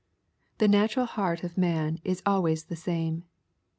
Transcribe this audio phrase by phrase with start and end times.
[0.57, 3.23] The natural heart of man is always the same.